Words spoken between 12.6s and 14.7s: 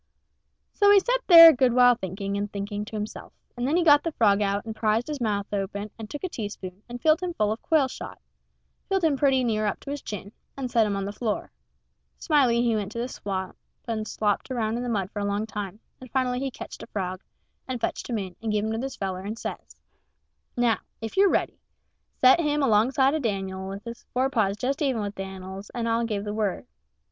he went to the swamp and slopped